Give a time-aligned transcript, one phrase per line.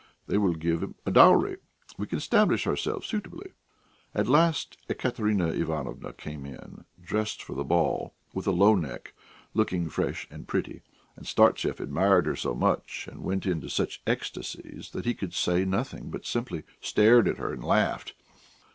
[0.25, 1.57] They will give a dowry;
[1.95, 3.51] we can establish ourselves suitably."
[4.15, 9.13] At last Ekaterina Ivanovna came in, dressed for the ball, with a low neck,
[9.53, 10.81] looking fresh and pretty;
[11.15, 15.65] and Startsev admired her so much, and went into such ecstasies, that he could say
[15.65, 18.15] nothing, but simply stared at her and laughed.